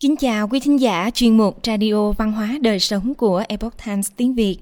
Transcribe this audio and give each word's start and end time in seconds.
Kính 0.00 0.16
chào 0.16 0.48
quý 0.48 0.60
thính 0.60 0.80
giả 0.80 1.10
chuyên 1.14 1.36
mục 1.36 1.58
Radio 1.66 2.12
Văn 2.12 2.32
hóa 2.32 2.58
Đời 2.60 2.78
Sống 2.78 3.14
của 3.14 3.44
Epoch 3.48 3.74
Times 3.86 4.10
tiếng 4.16 4.34
Việt. 4.34 4.58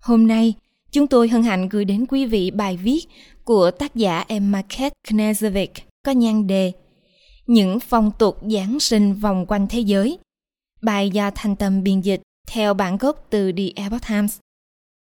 Hôm 0.00 0.26
nay, 0.26 0.54
chúng 0.90 1.06
tôi 1.06 1.28
hân 1.28 1.42
hạnh 1.42 1.68
gửi 1.68 1.84
đến 1.84 2.06
quý 2.08 2.26
vị 2.26 2.50
bài 2.50 2.76
viết 2.76 3.00
của 3.44 3.70
tác 3.70 3.94
giả 3.94 4.24
Emma 4.28 4.62
Kate 4.62 4.94
Knezovic 5.08 5.66
có 6.04 6.12
nhan 6.12 6.46
đề 6.46 6.72
Những 7.46 7.80
phong 7.80 8.10
tục 8.18 8.38
Giáng 8.42 8.80
sinh 8.80 9.14
vòng 9.14 9.46
quanh 9.48 9.66
thế 9.70 9.80
giới. 9.80 10.18
Bài 10.82 11.10
do 11.10 11.30
Thanh 11.34 11.56
Tâm 11.56 11.82
biên 11.82 12.00
dịch 12.00 12.22
theo 12.46 12.74
bản 12.74 12.98
gốc 12.98 13.26
từ 13.30 13.52
The 13.52 13.64
Epoch 13.76 14.08
Times. 14.08 14.38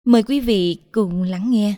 Mời 0.05 0.23
quý 0.23 0.39
vị 0.39 0.77
cùng 0.91 1.23
lắng 1.23 1.51
nghe. 1.51 1.73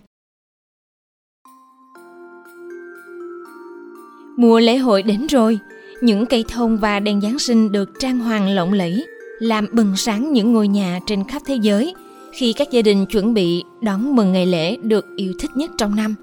Mùa 4.38 4.60
lễ 4.60 4.78
hội 4.78 5.04
đến 5.04 5.28
rồi– 5.28 5.60
những 6.02 6.26
cây 6.26 6.46
thông 6.48 6.78
và 6.78 7.00
đèn 7.00 7.22
Giáng 7.22 7.40
sinh 7.40 7.72
được 7.72 8.00
trang 8.00 8.20
hoàng 8.20 8.50
lộng 8.50 8.74
lẫy, 8.74 9.08
làm 9.40 9.68
bừng 9.72 9.96
sáng 9.96 10.34
những 10.34 10.54
ngôi 10.54 10.68
nhà 10.68 11.00
trên 11.06 11.24
khắp 11.28 11.42
thế 11.46 11.56
giới 11.56 11.96
khi 12.32 12.54
các 12.54 12.72
gia 12.72 12.82
đình 12.82 13.06
chuẩn 13.06 13.34
bị 13.34 13.64
đón 13.82 14.16
mừng 14.16 14.32
ngày 14.32 14.46
lễ 14.46 14.78
được 14.78 15.06
yêu 15.16 15.34
thích 15.40 15.52
nhất 15.56 15.72
trong 15.78 15.96
năm. 15.96 16.16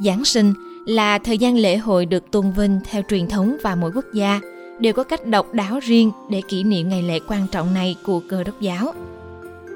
Giáng 0.00 0.24
sinh 0.24 0.54
là 0.86 1.18
thời 1.18 1.38
gian 1.38 1.56
lễ 1.56 1.76
hội 1.76 2.06
được 2.06 2.30
tôn 2.30 2.52
vinh 2.56 2.80
theo 2.90 3.02
truyền 3.08 3.28
thống 3.28 3.56
và 3.62 3.74
mỗi 3.74 3.90
quốc 3.94 4.04
gia 4.12 4.40
đều 4.78 4.92
có 4.92 5.04
cách 5.04 5.26
độc 5.26 5.54
đáo 5.54 5.78
riêng 5.82 6.10
để 6.30 6.42
kỷ 6.48 6.62
niệm 6.62 6.88
ngày 6.88 7.02
lễ 7.02 7.18
quan 7.26 7.46
trọng 7.52 7.74
này 7.74 7.96
của 8.02 8.20
cơ 8.28 8.44
đốc 8.44 8.60
giáo. 8.60 8.94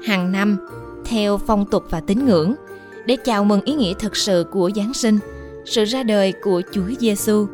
Hàng 0.05 0.31
năm, 0.31 0.57
theo 1.05 1.37
phong 1.37 1.65
tục 1.65 1.83
và 1.89 1.99
tín 1.99 2.25
ngưỡng, 2.25 2.55
để 3.05 3.15
chào 3.15 3.43
mừng 3.43 3.61
ý 3.61 3.73
nghĩa 3.73 3.93
thực 3.99 4.15
sự 4.15 4.45
của 4.51 4.71
Giáng 4.75 4.93
sinh, 4.93 5.19
sự 5.65 5.83
ra 5.83 6.03
đời 6.03 6.33
của 6.41 6.61
Chúa 6.71 6.89
Giêsu 6.99 7.47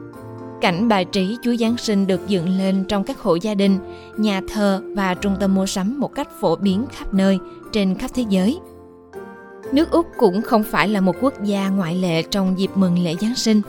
Cảnh 0.61 0.87
bài 0.87 1.05
trí 1.05 1.37
Chúa 1.41 1.55
Giáng 1.55 1.77
sinh 1.77 2.07
được 2.07 2.27
dựng 2.27 2.57
lên 2.57 2.85
trong 2.87 3.03
các 3.03 3.19
hộ 3.19 3.35
gia 3.35 3.55
đình, 3.55 3.77
nhà 4.17 4.41
thờ 4.53 4.81
và 4.95 5.13
trung 5.13 5.35
tâm 5.39 5.55
mua 5.55 5.65
sắm 5.65 5.99
một 5.99 6.15
cách 6.15 6.27
phổ 6.41 6.55
biến 6.55 6.85
khắp 6.91 7.13
nơi 7.13 7.39
trên 7.71 7.95
khắp 7.95 8.11
thế 8.13 8.25
giới. 8.29 8.59
Nước 9.71 9.91
Úc 9.91 10.05
cũng 10.17 10.41
không 10.41 10.63
phải 10.63 10.87
là 10.87 11.01
một 11.01 11.15
quốc 11.21 11.33
gia 11.43 11.69
ngoại 11.69 11.95
lệ 11.95 12.21
trong 12.21 12.59
dịp 12.59 12.71
mừng 12.75 13.03
lễ 13.03 13.15
Giáng 13.21 13.35
sinh. 13.35 13.61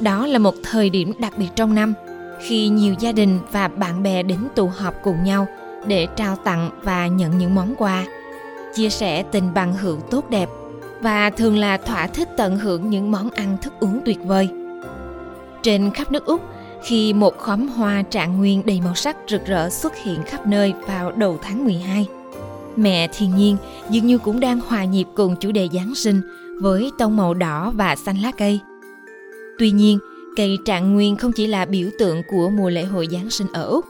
Đó 0.00 0.26
là 0.26 0.38
một 0.38 0.54
thời 0.62 0.90
điểm 0.90 1.12
đặc 1.18 1.38
biệt 1.38 1.48
trong 1.56 1.74
năm 1.74 1.94
khi 2.40 2.68
nhiều 2.68 2.94
gia 3.00 3.12
đình 3.12 3.38
và 3.52 3.68
bạn 3.68 4.02
bè 4.02 4.22
đến 4.22 4.38
tụ 4.54 4.66
họp 4.66 4.94
cùng 5.02 5.24
nhau 5.24 5.46
để 5.86 6.06
trao 6.16 6.36
tặng 6.36 6.70
và 6.82 7.06
nhận 7.06 7.38
những 7.38 7.54
món 7.54 7.74
quà, 7.78 8.04
chia 8.74 8.90
sẻ 8.90 9.22
tình 9.22 9.54
bằng 9.54 9.74
hữu 9.74 9.96
tốt 9.96 10.30
đẹp 10.30 10.48
và 11.00 11.30
thường 11.30 11.56
là 11.56 11.76
thỏa 11.76 12.06
thích 12.06 12.28
tận 12.36 12.58
hưởng 12.58 12.90
những 12.90 13.10
món 13.10 13.30
ăn 13.30 13.56
thức 13.62 13.72
uống 13.80 14.00
tuyệt 14.04 14.18
vời 14.24 14.48
trên 15.62 15.90
khắp 15.90 16.12
nước 16.12 16.26
Úc, 16.26 16.40
khi 16.82 17.12
một 17.12 17.38
khóm 17.38 17.68
hoa 17.68 18.02
trạng 18.02 18.38
nguyên 18.38 18.62
đầy 18.66 18.80
màu 18.80 18.94
sắc 18.94 19.16
rực 19.28 19.46
rỡ 19.46 19.70
xuất 19.70 19.96
hiện 19.96 20.22
khắp 20.22 20.46
nơi 20.46 20.74
vào 20.86 21.12
đầu 21.12 21.38
tháng 21.42 21.64
12. 21.64 22.06
Mẹ 22.76 23.08
thiên 23.08 23.36
nhiên 23.36 23.56
dường 23.90 24.06
như 24.06 24.18
cũng 24.18 24.40
đang 24.40 24.60
hòa 24.60 24.84
nhịp 24.84 25.06
cùng 25.14 25.36
chủ 25.36 25.52
đề 25.52 25.68
Giáng 25.72 25.94
sinh 25.94 26.20
với 26.60 26.90
tông 26.98 27.16
màu 27.16 27.34
đỏ 27.34 27.72
và 27.74 27.96
xanh 27.96 28.18
lá 28.18 28.32
cây. 28.32 28.60
Tuy 29.58 29.70
nhiên, 29.70 29.98
cây 30.36 30.58
trạng 30.64 30.94
nguyên 30.94 31.16
không 31.16 31.32
chỉ 31.32 31.46
là 31.46 31.64
biểu 31.64 31.90
tượng 31.98 32.22
của 32.30 32.50
mùa 32.50 32.70
lễ 32.70 32.84
hội 32.84 33.08
Giáng 33.10 33.30
sinh 33.30 33.46
ở 33.52 33.64
Úc, 33.64 33.84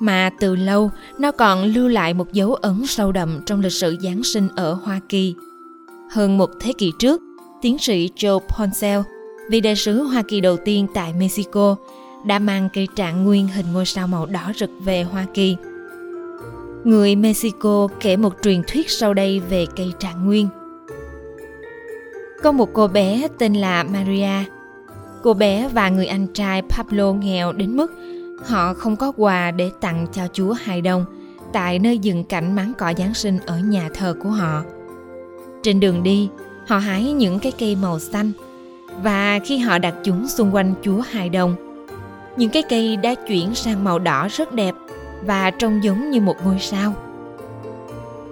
mà 0.00 0.30
từ 0.40 0.56
lâu 0.56 0.90
nó 1.18 1.30
còn 1.30 1.64
lưu 1.64 1.88
lại 1.88 2.14
một 2.14 2.32
dấu 2.32 2.54
ấn 2.54 2.86
sâu 2.86 3.12
đậm 3.12 3.40
trong 3.46 3.60
lịch 3.60 3.72
sử 3.72 3.96
Giáng 4.00 4.22
sinh 4.22 4.48
ở 4.56 4.72
Hoa 4.72 5.00
Kỳ. 5.08 5.34
Hơn 6.10 6.38
một 6.38 6.50
thế 6.60 6.72
kỷ 6.78 6.92
trước, 6.98 7.20
tiến 7.62 7.78
sĩ 7.78 8.10
Joe 8.16 8.38
Poncel 8.38 9.00
vị 9.48 9.60
đại 9.60 9.76
sứ 9.76 10.02
Hoa 10.02 10.22
Kỳ 10.22 10.40
đầu 10.40 10.56
tiên 10.56 10.86
tại 10.94 11.12
Mexico, 11.12 11.76
đã 12.24 12.38
mang 12.38 12.68
cây 12.74 12.88
trạng 12.96 13.24
nguyên 13.24 13.48
hình 13.48 13.66
ngôi 13.72 13.86
sao 13.86 14.06
màu 14.06 14.26
đỏ 14.26 14.52
rực 14.56 14.70
về 14.80 15.02
Hoa 15.02 15.26
Kỳ. 15.34 15.56
Người 16.84 17.16
Mexico 17.16 17.88
kể 18.00 18.16
một 18.16 18.34
truyền 18.42 18.62
thuyết 18.66 18.90
sau 18.90 19.14
đây 19.14 19.40
về 19.40 19.66
cây 19.76 19.92
trạng 19.98 20.26
nguyên. 20.26 20.48
Có 22.42 22.52
một 22.52 22.70
cô 22.72 22.88
bé 22.88 23.28
tên 23.38 23.54
là 23.54 23.82
Maria. 23.82 24.50
Cô 25.22 25.34
bé 25.34 25.68
và 25.74 25.88
người 25.88 26.06
anh 26.06 26.26
trai 26.26 26.62
Pablo 26.62 27.12
nghèo 27.12 27.52
đến 27.52 27.76
mức 27.76 27.92
họ 28.44 28.74
không 28.74 28.96
có 28.96 29.12
quà 29.16 29.50
để 29.50 29.70
tặng 29.80 30.06
cho 30.12 30.22
Chúa 30.32 30.52
Hài 30.52 30.80
Đông 30.80 31.04
tại 31.52 31.78
nơi 31.78 31.98
dừng 31.98 32.24
cảnh 32.24 32.56
máng 32.56 32.72
cỏ 32.78 32.92
Giáng 32.98 33.14
sinh 33.14 33.38
ở 33.46 33.58
nhà 33.58 33.88
thờ 33.94 34.16
của 34.22 34.28
họ. 34.28 34.62
Trên 35.62 35.80
đường 35.80 36.02
đi, 36.02 36.28
họ 36.66 36.78
hái 36.78 37.12
những 37.12 37.38
cái 37.38 37.52
cây 37.58 37.76
màu 37.76 37.98
xanh– 37.98 38.32
và 39.02 39.38
khi 39.44 39.58
họ 39.58 39.78
đặt 39.78 39.94
chúng 40.04 40.28
xung 40.28 40.54
quanh 40.54 40.74
chúa 40.82 41.00
hài 41.00 41.28
đồng 41.28 41.56
những 42.36 42.50
cái 42.50 42.62
cây 42.62 42.96
đã 42.96 43.14
chuyển 43.14 43.54
sang 43.54 43.84
màu 43.84 43.98
đỏ 43.98 44.28
rất 44.30 44.52
đẹp 44.52 44.74
và 45.26 45.50
trông 45.50 45.84
giống 45.84 46.10
như 46.10 46.20
một 46.20 46.36
ngôi 46.44 46.58
sao. 46.60 46.94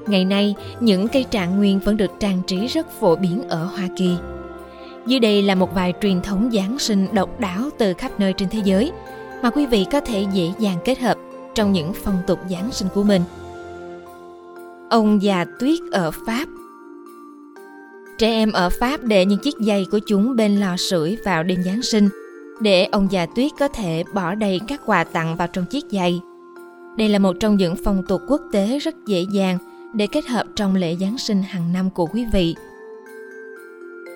Ngày 0.07 0.25
nay, 0.25 0.55
những 0.81 1.09
cây 1.09 1.25
trạng 1.31 1.59
nguyên 1.59 1.79
vẫn 1.79 1.97
được 1.97 2.11
trang 2.21 2.43
trí 2.47 2.67
rất 2.67 2.91
phổ 3.01 3.17
biến 3.17 3.49
ở 3.49 3.65
hoa 3.65 3.89
kỳ. 3.97 4.17
Dưới 5.07 5.21
đây 5.21 5.43
là 5.43 5.55
một 5.55 5.75
vài 5.75 5.93
truyền 6.03 6.23
thống 6.23 6.51
giáng 6.53 6.79
sinh 6.79 7.07
độc 7.13 7.41
đáo 7.41 7.71
từ 7.79 7.95
khắp 7.95 8.11
nơi 8.19 8.33
trên 8.33 8.49
thế 8.49 8.61
giới 8.65 8.93
mà 9.43 9.51
quý 9.51 9.67
vị 9.67 9.87
có 9.93 10.01
thể 10.01 10.27
dễ 10.33 10.53
dàng 10.59 10.79
kết 10.85 10.99
hợp 10.99 11.17
trong 11.55 11.73
những 11.73 11.93
phong 12.05 12.19
tục 12.27 12.39
giáng 12.51 12.73
sinh 12.73 12.89
của 12.95 13.03
mình. 13.03 13.23
Ông 14.91 15.23
già 15.23 15.45
tuyết 15.61 15.79
ở 15.93 16.11
pháp 16.27 16.49
Trẻ 18.23 18.29
em 18.29 18.53
ở 18.53 18.71
Pháp 18.71 19.05
để 19.05 19.25
những 19.25 19.39
chiếc 19.39 19.55
giày 19.61 19.87
của 19.91 19.99
chúng 19.99 20.37
bên 20.37 20.61
lò 20.61 20.77
sưởi 20.77 21.17
vào 21.25 21.43
đêm 21.43 21.63
Giáng 21.63 21.83
sinh, 21.83 22.09
để 22.61 22.85
ông 22.85 23.09
già 23.11 23.27
tuyết 23.27 23.51
có 23.59 23.69
thể 23.69 24.05
bỏ 24.15 24.35
đầy 24.35 24.61
các 24.69 24.81
quà 24.87 25.05
tặng 25.05 25.37
vào 25.37 25.49
trong 25.49 25.65
chiếc 25.65 25.85
giày. 25.91 26.21
Đây 26.97 27.09
là 27.09 27.19
một 27.19 27.37
trong 27.41 27.57
những 27.57 27.75
phong 27.85 28.03
tục 28.09 28.23
quốc 28.29 28.41
tế 28.53 28.79
rất 28.79 28.95
dễ 29.07 29.25
dàng 29.33 29.59
để 29.95 30.07
kết 30.07 30.27
hợp 30.27 30.47
trong 30.57 30.75
lễ 30.75 30.97
Giáng 31.01 31.19
sinh 31.19 31.43
hàng 31.43 31.73
năm 31.73 31.91
của 31.91 32.07
quý 32.07 32.25
vị. 32.33 32.55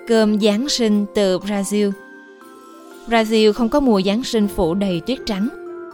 Cơm 0.07 0.39
Giáng 0.39 0.69
sinh 0.69 1.05
từ 1.15 1.39
Brazil 1.39 1.91
Brazil 3.07 3.53
không 3.53 3.69
có 3.69 3.79
mùa 3.79 4.01
Giáng 4.01 4.23
sinh 4.23 4.47
phủ 4.47 4.73
đầy 4.73 5.01
tuyết 5.01 5.19
trắng. 5.25 5.49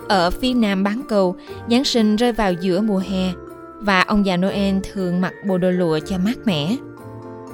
Ở 0.07 0.29
phía 0.29 0.53
nam 0.53 0.83
bán 0.83 1.01
cầu, 1.09 1.35
Giáng 1.69 1.83
sinh 1.83 2.15
rơi 2.15 2.31
vào 2.31 2.53
giữa 2.53 2.81
mùa 2.81 3.01
hè 3.09 3.33
và 3.79 4.01
ông 4.01 4.25
già 4.25 4.37
Noel 4.37 4.75
thường 4.93 5.21
mặc 5.21 5.33
bộ 5.47 5.57
đồ 5.57 5.71
lụa 5.71 5.99
cho 5.99 6.17
mát 6.17 6.37
mẻ. 6.45 6.75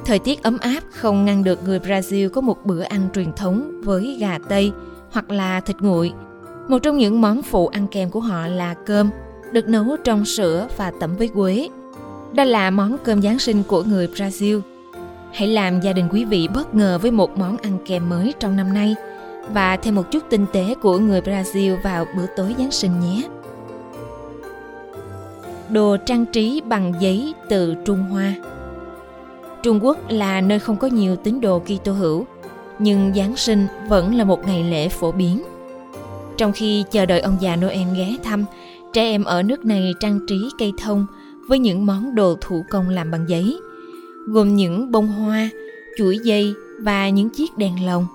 Thời 0.09 0.19
tiết 0.19 0.43
ấm 0.43 0.57
áp 0.61 0.79
không 0.91 1.25
ngăn 1.25 1.43
được 1.43 1.63
người 1.63 1.79
Brazil 1.79 2.29
có 2.29 2.41
một 2.41 2.65
bữa 2.65 2.81
ăn 2.81 3.09
truyền 3.15 3.33
thống 3.33 3.81
với 3.83 4.17
gà 4.19 4.37
tây 4.49 4.71
hoặc 5.11 5.31
là 5.31 5.59
thịt 5.59 5.75
nguội. 5.79 6.13
Một 6.67 6.79
trong 6.79 6.97
những 6.97 7.21
món 7.21 7.41
phụ 7.41 7.67
ăn 7.67 7.87
kèm 7.87 8.09
của 8.09 8.19
họ 8.19 8.47
là 8.47 8.73
cơm, 8.73 9.09
được 9.51 9.67
nấu 9.67 9.95
trong 10.03 10.25
sữa 10.25 10.67
và 10.77 10.91
tẩm 10.99 11.15
với 11.15 11.27
quế. 11.27 11.69
Đây 12.33 12.45
là 12.45 12.71
món 12.71 12.97
cơm 13.03 13.21
Giáng 13.21 13.39
sinh 13.39 13.63
của 13.63 13.83
người 13.83 14.07
Brazil. 14.07 14.61
Hãy 15.33 15.47
làm 15.47 15.81
gia 15.81 15.93
đình 15.93 16.09
quý 16.11 16.25
vị 16.25 16.47
bất 16.53 16.75
ngờ 16.75 16.99
với 17.01 17.11
một 17.11 17.37
món 17.37 17.57
ăn 17.57 17.77
kèm 17.85 18.09
mới 18.09 18.33
trong 18.39 18.55
năm 18.55 18.73
nay 18.73 18.95
và 19.53 19.77
thêm 19.77 19.95
một 19.95 20.11
chút 20.11 20.23
tinh 20.29 20.45
tế 20.53 20.75
của 20.81 20.97
người 20.97 21.21
Brazil 21.21 21.81
vào 21.83 22.05
bữa 22.17 22.25
tối 22.35 22.55
Giáng 22.57 22.71
sinh 22.71 22.91
nhé. 22.99 23.23
Đồ 25.69 25.97
trang 26.05 26.25
trí 26.25 26.61
bằng 26.61 26.93
giấy 26.99 27.33
từ 27.49 27.75
Trung 27.85 27.99
Hoa 27.99 28.33
Trung 29.63 29.79
Quốc 29.85 29.97
là 30.09 30.41
nơi 30.41 30.59
không 30.59 30.77
có 30.77 30.87
nhiều 30.87 31.15
tín 31.15 31.41
đồ 31.41 31.59
Kitô 31.59 31.91
hữu, 31.91 32.25
nhưng 32.79 33.11
Giáng 33.15 33.35
sinh 33.35 33.67
vẫn 33.87 34.15
là 34.15 34.23
một 34.23 34.47
ngày 34.47 34.63
lễ 34.63 34.89
phổ 34.89 35.11
biến. 35.11 35.43
Trong 36.37 36.51
khi 36.51 36.83
chờ 36.91 37.05
đợi 37.05 37.19
ông 37.19 37.37
già 37.39 37.55
Noel 37.55 37.87
ghé 37.97 38.15
thăm, 38.23 38.45
trẻ 38.93 39.03
em 39.03 39.23
ở 39.23 39.43
nước 39.43 39.65
này 39.65 39.93
trang 39.99 40.19
trí 40.27 40.49
cây 40.59 40.73
thông 40.77 41.05
với 41.47 41.59
những 41.59 41.85
món 41.85 42.15
đồ 42.15 42.37
thủ 42.41 42.65
công 42.69 42.89
làm 42.89 43.11
bằng 43.11 43.25
giấy, 43.29 43.59
gồm 44.27 44.55
những 44.55 44.91
bông 44.91 45.07
hoa, 45.07 45.49
chuỗi 45.97 46.19
dây 46.23 46.53
và 46.81 47.09
những 47.09 47.29
chiếc 47.29 47.57
đèn 47.57 47.85
lồng. 47.85 48.05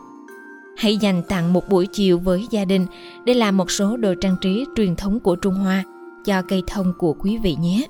Hãy 0.76 0.96
dành 0.96 1.22
tặng 1.28 1.52
một 1.52 1.68
buổi 1.68 1.86
chiều 1.86 2.18
với 2.18 2.46
gia 2.50 2.64
đình 2.64 2.86
để 3.24 3.34
làm 3.34 3.56
một 3.56 3.70
số 3.70 3.96
đồ 3.96 4.14
trang 4.20 4.36
trí 4.40 4.64
truyền 4.76 4.96
thống 4.96 5.20
của 5.20 5.36
Trung 5.36 5.54
Hoa 5.54 5.84
cho 6.24 6.42
cây 6.42 6.62
thông 6.66 6.92
của 6.98 7.12
quý 7.12 7.38
vị 7.38 7.56
nhé. 7.60 7.86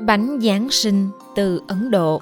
Bánh 0.00 0.38
Giáng 0.40 0.70
sinh 0.70 1.08
từ 1.36 1.60
Ấn 1.66 1.90
Độ 1.90 2.20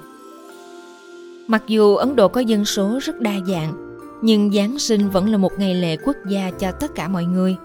Mặc 1.47 1.63
dù 1.67 1.95
Ấn 1.95 2.15
Độ 2.15 2.27
có 2.27 2.41
dân 2.41 2.65
số 2.65 2.99
rất 3.01 3.21
đa 3.21 3.33
dạng, 3.47 3.97
nhưng 4.21 4.53
Giáng 4.53 4.79
sinh 4.79 5.09
vẫn 5.09 5.29
là 5.29 5.37
một 5.37 5.59
ngày 5.59 5.75
lễ 5.75 5.97
quốc 5.97 6.15
gia 6.29 6.51
cho 6.51 6.71
tất 6.71 6.95
cả 6.95 7.07
mọi 7.07 7.25
người. 7.25 7.55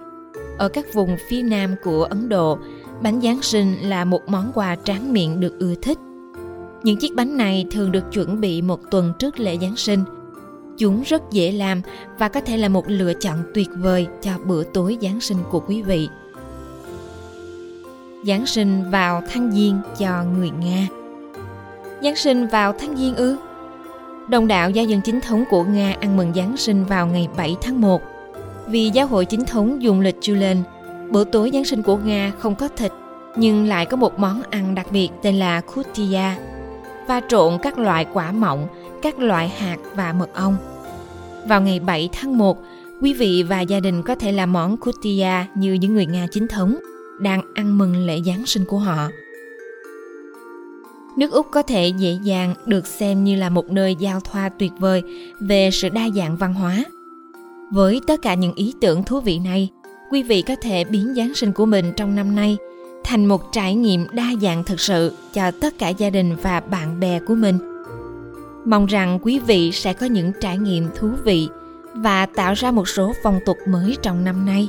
Ở 0.59 0.69
các 0.69 0.95
vùng 0.95 1.17
phía 1.29 1.43
nam 1.43 1.75
của 1.85 2.05
Ấn 2.05 2.29
Độ, 2.29 2.59
bánh 3.03 3.21
Giáng 3.21 3.43
sinh 3.43 3.75
là 3.83 4.05
một 4.05 4.29
món 4.29 4.51
quà 4.55 4.77
tráng 4.85 5.13
miệng 5.13 5.41
được 5.41 5.59
ưa 5.59 5.75
thích. 5.83 5.99
Những 6.83 6.97
chiếc 6.97 7.15
bánh 7.15 7.37
này 7.37 7.67
thường 7.71 7.93
được 7.93 8.05
chuẩn 8.13 8.41
bị 8.41 8.63
một 8.63 8.81
tuần 8.91 9.13
trước 9.19 9.41
lễ 9.41 9.59
Giáng 9.61 9.77
sinh. 9.77 10.01
Chúng 10.79 11.03
rất 11.03 11.23
dễ 11.31 11.53
làm 11.53 11.83
và 12.19 12.29
có 12.29 12.41
thể 12.41 12.57
là 12.57 12.69
một 12.69 12.85
lựa 12.89 13.13
chọn 13.15 13.39
tuyệt 13.55 13.69
vời 13.77 14.07
cho 14.23 14.31
bữa 14.45 14.65
tối 14.65 14.99
Giáng 15.03 15.21
sinh 15.21 15.39
của 15.51 15.61
quý 15.61 15.83
vị. 15.83 16.09
Giáng 18.23 18.47
sinh 18.47 18.91
vào 18.91 19.23
tháng 19.29 19.53
Giêng 19.53 19.81
cho 19.99 20.25
người 20.25 20.51
Nga. 20.51 20.87
Giáng 22.03 22.17
sinh 22.17 22.47
vào 22.47 22.73
tháng 22.79 22.97
Giêng 22.97 23.15
ư? 23.15 23.37
Đồng 24.29 24.49
đạo 24.49 24.71
gia 24.71 24.83
dân 24.83 25.01
chính 25.05 25.21
thống 25.21 25.45
của 25.51 25.65
Nga 25.65 25.95
ăn 26.01 26.17
mừng 26.17 26.33
Giáng 26.35 26.57
sinh 26.57 26.85
vào 26.85 27.07
ngày 27.07 27.29
7 27.37 27.57
tháng 27.63 27.81
1. 27.81 28.03
Vì 28.67 28.91
giáo 28.91 29.07
hội 29.07 29.25
chính 29.25 29.45
thống 29.45 29.83
dùng 29.83 30.01
lịch 30.01 30.17
chu 30.21 30.35
lên, 30.35 30.63
bữa 31.11 31.25
tối 31.25 31.51
Giáng 31.53 31.65
sinh 31.65 31.83
của 31.83 31.97
Nga 31.97 32.33
không 32.39 32.55
có 32.55 32.69
thịt, 32.77 32.93
nhưng 33.37 33.67
lại 33.67 33.87
có 33.87 33.97
một 33.97 34.19
món 34.19 34.43
ăn 34.51 34.75
đặc 34.75 34.87
biệt 34.93 35.09
tên 35.23 35.35
là 35.35 35.61
kutia, 35.61 36.35
pha 37.07 37.21
trộn 37.29 37.59
các 37.63 37.79
loại 37.79 38.07
quả 38.13 38.33
mọng, 38.33 38.67
các 39.03 39.19
loại 39.19 39.49
hạt 39.49 39.77
và 39.95 40.13
mật 40.13 40.35
ong. 40.35 40.57
Vào 41.47 41.61
ngày 41.61 41.81
7 41.81 42.09
tháng 42.13 42.39
1, 42.39 42.59
quý 43.01 43.13
vị 43.13 43.45
và 43.49 43.61
gia 43.61 43.81
đình 43.81 44.03
có 44.03 44.15
thể 44.15 44.33
làm 44.33 44.53
món 44.53 44.77
kutia 44.77 45.29
như 45.55 45.73
những 45.73 45.95
người 45.95 46.07
Nga 46.07 46.27
chính 46.31 46.49
thống 46.49 46.77
đang 47.21 47.43
ăn 47.55 47.79
mừng 47.79 48.07
lễ 48.07 48.21
Giáng 48.27 48.47
sinh 48.47 48.65
của 48.65 48.79
họ. 48.79 49.09
Nước 51.17 51.33
Úc 51.33 51.47
có 51.51 51.63
thể 51.63 51.89
dễ 51.89 52.19
dàng 52.23 52.55
được 52.67 52.87
xem 52.87 53.25
như 53.25 53.37
là 53.37 53.49
một 53.49 53.71
nơi 53.71 53.95
giao 53.95 54.21
thoa 54.21 54.49
tuyệt 54.49 54.73
vời 54.79 55.03
về 55.41 55.71
sự 55.73 55.89
đa 55.89 56.09
dạng 56.17 56.37
văn 56.37 56.55
hóa. 56.55 56.85
Với 57.73 58.01
tất 58.07 58.23
cả 58.23 58.35
những 58.35 58.55
ý 58.55 58.75
tưởng 58.81 59.05
thú 59.05 59.21
vị 59.21 59.39
này, 59.39 59.69
quý 60.11 60.23
vị 60.23 60.43
có 60.43 60.57
thể 60.63 60.85
biến 60.85 61.15
Giáng 61.17 61.35
sinh 61.35 61.53
của 61.53 61.67
mình 61.67 61.93
trong 61.97 62.15
năm 62.15 62.35
nay 62.35 62.57
thành 63.05 63.27
một 63.27 63.53
trải 63.53 63.75
nghiệm 63.75 64.07
đa 64.13 64.27
dạng 64.43 64.65
thực 64.65 64.81
sự 64.81 65.13
cho 65.33 65.51
tất 65.51 65.79
cả 65.79 65.89
gia 65.89 66.11
đình 66.11 66.37
và 66.43 66.61
bạn 66.61 67.01
bè 67.01 67.21
của 67.21 67.35
mình. 67.35 67.59
Mong 68.65 68.87
rằng 68.87 69.19
quý 69.23 69.39
vị 69.39 69.73
sẽ 69.73 69.93
có 69.93 70.07
những 70.07 70.33
trải 70.41 70.59
nghiệm 70.59 70.89
thú 70.95 71.09
vị 71.25 71.49
và 71.95 72.27
tạo 72.27 72.55
ra 72.55 72.71
một 72.71 72.89
số 72.89 73.13
phong 73.23 73.39
tục 73.47 73.57
mới 73.69 73.97
trong 74.03 74.25
năm 74.25 74.47
nay. 74.47 74.69